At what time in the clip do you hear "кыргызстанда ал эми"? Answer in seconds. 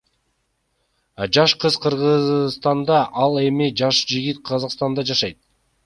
1.85-3.67